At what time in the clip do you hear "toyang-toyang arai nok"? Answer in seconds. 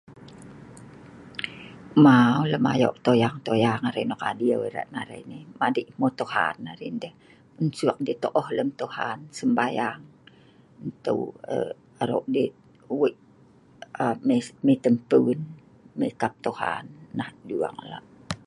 3.05-4.21